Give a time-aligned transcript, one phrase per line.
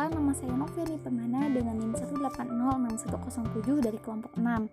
[0.00, 4.64] Perkenalkan, nama saya Noviani Permana dengan NIM 1806107 dari kelompok 6.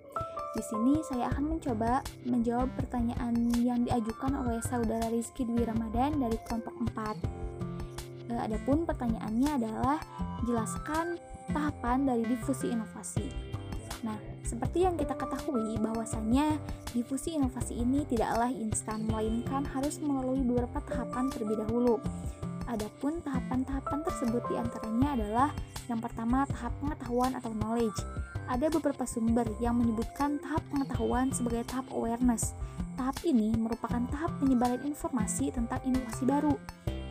[0.55, 6.39] Di sini saya akan mencoba menjawab pertanyaan yang diajukan oleh saudara Rizky Dwi Ramadan dari
[6.47, 7.19] kelompok 4.
[8.31, 9.99] Eh, adapun pertanyaannya adalah
[10.47, 11.19] jelaskan
[11.51, 13.27] tahapan dari difusi inovasi.
[14.07, 14.15] Nah,
[14.47, 16.55] seperti yang kita ketahui bahwasanya
[16.95, 21.99] difusi inovasi ini tidaklah instan melainkan harus melalui beberapa tahapan terlebih dahulu.
[22.67, 25.49] Adapun tahapan-tahapan tersebut di antaranya adalah
[25.87, 27.99] yang pertama tahap pengetahuan atau knowledge.
[28.47, 32.51] Ada beberapa sumber yang menyebutkan tahap pengetahuan sebagai tahap awareness.
[32.99, 36.55] Tahap ini merupakan tahap penyebaran informasi tentang inovasi baru.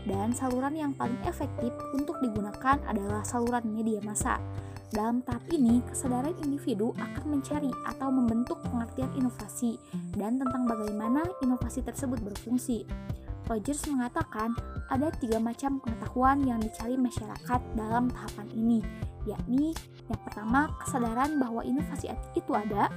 [0.06, 4.38] Dan saluran yang paling efektif untuk digunakan adalah saluran media massa.
[4.94, 9.82] Dalam tahap ini, kesadaran individu akan mencari atau membentuk pengertian inovasi
[10.14, 12.86] dan tentang bagaimana inovasi tersebut berfungsi.
[13.46, 14.58] Rogers mengatakan
[14.90, 18.78] ada tiga macam pengetahuan yang dicari masyarakat dalam tahapan ini,
[19.22, 19.70] yakni
[20.10, 22.90] yang pertama kesadaran bahwa inovasi itu ada,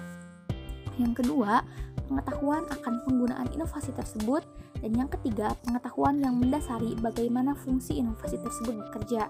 [0.98, 1.62] yang kedua
[2.10, 4.42] pengetahuan akan penggunaan inovasi tersebut,
[4.82, 9.30] dan yang ketiga pengetahuan yang mendasari bagaimana fungsi inovasi tersebut bekerja.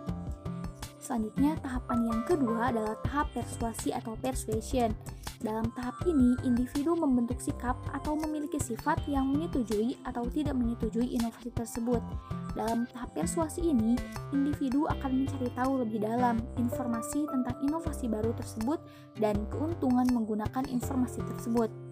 [1.09, 4.93] Selanjutnya, tahapan yang kedua adalah tahap persuasi atau persuasion.
[5.41, 11.49] Dalam tahap ini, individu membentuk sikap atau memiliki sifat yang menyetujui atau tidak menyetujui inovasi
[11.57, 11.97] tersebut.
[12.53, 13.97] Dalam tahap persuasi ini,
[14.37, 18.77] individu akan mencari tahu lebih dalam informasi tentang inovasi baru tersebut
[19.17, 21.88] dan keuntungan menggunakan informasi tersebut.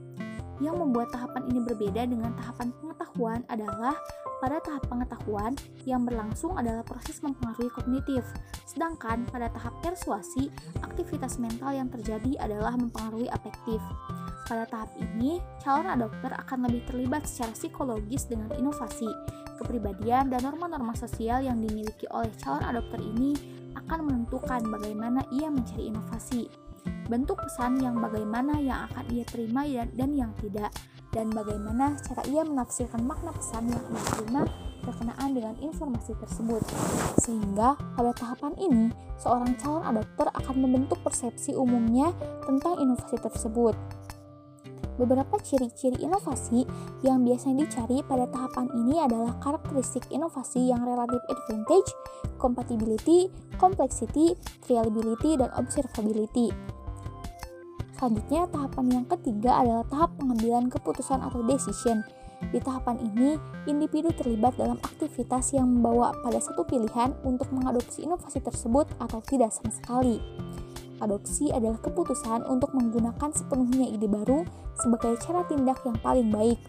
[0.58, 3.94] Yang membuat tahapan ini berbeda dengan tahapan pengetahuan adalah
[4.38, 5.58] pada tahap pengetahuan,
[5.90, 8.22] yang berlangsung adalah proses mempengaruhi kognitif,
[8.70, 10.54] sedangkan pada tahap persuasi,
[10.86, 13.82] aktivitas mental yang terjadi adalah mempengaruhi afektif.
[14.46, 19.10] Pada tahap ini, calon adopter akan lebih terlibat secara psikologis dengan inovasi,
[19.58, 23.34] kepribadian, dan norma-norma sosial yang dimiliki oleh calon adopter ini
[23.74, 26.67] akan menentukan bagaimana ia mencari inovasi.
[27.08, 29.64] Bentuk pesan yang bagaimana yang akan ia terima
[29.96, 30.76] dan yang tidak,
[31.16, 34.42] dan bagaimana cara ia menafsirkan makna pesan yang ia terima
[34.84, 36.64] berkenaan dengan informasi tersebut.
[37.24, 42.12] Sehingga pada tahapan ini, seorang calon adopter akan membentuk persepsi umumnya
[42.44, 43.76] tentang inovasi tersebut.
[44.98, 46.66] Beberapa ciri-ciri inovasi
[47.06, 51.90] yang biasanya dicari pada tahapan ini adalah karakteristik inovasi yang relatif advantage,
[52.42, 53.30] compatibility,
[53.62, 54.34] complexity,
[54.66, 56.50] reliability, dan observability.
[57.98, 62.06] Selanjutnya, tahapan yang ketiga adalah tahap pengambilan keputusan atau decision.
[62.54, 68.38] Di tahapan ini, individu terlibat dalam aktivitas yang membawa pada satu pilihan untuk mengadopsi inovasi
[68.46, 70.22] tersebut atau tidak sama sekali.
[71.02, 74.46] Adopsi adalah keputusan untuk menggunakan sepenuhnya ide baru
[74.78, 76.62] sebagai cara tindak yang paling baik.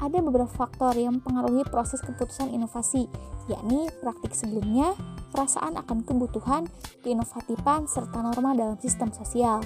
[0.00, 3.06] Ada beberapa faktor yang mempengaruhi proses keputusan inovasi,
[3.52, 4.96] yakni praktik sebelumnya,
[5.30, 6.66] perasaan akan kebutuhan,
[7.04, 9.60] keinovatifan, serta norma dalam sistem sosial.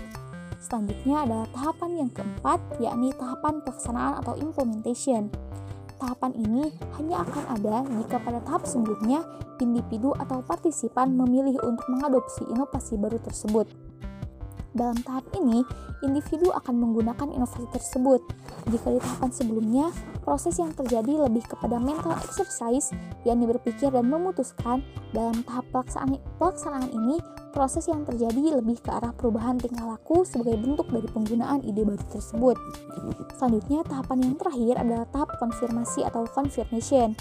[0.56, 5.28] Selanjutnya adalah tahapan yang keempat, yakni tahapan pelaksanaan atau implementation.
[5.96, 9.24] Tahapan ini hanya akan ada jika pada tahap sebelumnya
[9.60, 13.64] individu atau partisipan memilih untuk mengadopsi inovasi baru tersebut.
[14.76, 15.64] Dalam tahap ini,
[16.04, 18.20] individu akan menggunakan inovasi tersebut.
[18.68, 19.86] Jika di tahapan sebelumnya,
[20.20, 22.92] proses yang terjadi lebih kepada mental exercise
[23.24, 24.84] yang berpikir dan memutuskan.
[25.16, 27.16] Dalam tahap pelaksanaan, pelaksanaan ini,
[27.56, 32.04] proses yang terjadi lebih ke arah perubahan tingkah laku sebagai bentuk dari penggunaan ide baru
[32.12, 32.60] tersebut.
[33.40, 37.16] Selanjutnya, tahapan yang terakhir adalah tahap konfirmasi atau confirmation.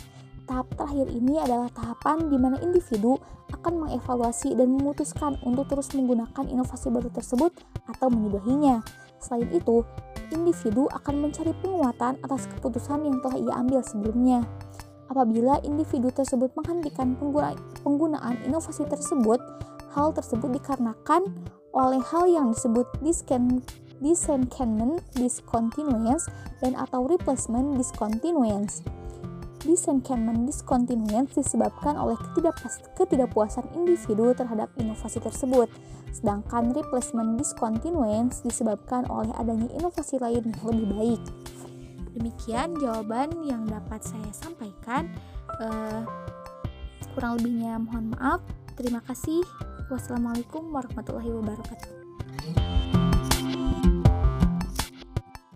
[0.45, 3.17] Tahap terakhir ini adalah tahapan di mana individu
[3.49, 7.49] akan mengevaluasi dan memutuskan untuk terus menggunakan inovasi baru tersebut
[7.89, 8.85] atau menyudahinya.
[9.17, 9.81] Selain itu,
[10.29, 14.45] individu akan mencari penguatan atas keputusan yang telah ia ambil sebelumnya.
[15.09, 17.17] Apabila individu tersebut menghentikan
[17.81, 19.41] penggunaan inovasi tersebut,
[19.97, 21.25] hal tersebut dikarenakan
[21.73, 26.29] oleh hal yang disebut disenchantment discontinuance
[26.61, 28.81] dan atau replacement discontinuance.
[29.65, 32.13] Disenchantment discontinuance disebabkan oleh
[32.93, 35.65] ketidakpuasan individu terhadap inovasi tersebut,
[36.13, 41.23] sedangkan replacement discontinuance disebabkan oleh adanya inovasi lain yang lebih baik.
[42.15, 45.11] Demikian jawaban yang dapat saya sampaikan.
[45.59, 46.05] Uh,
[47.17, 48.39] kurang lebihnya mohon maaf.
[48.77, 49.43] Terima kasih.
[49.91, 52.04] Wassalamualaikum warahmatullahi wabarakatuh.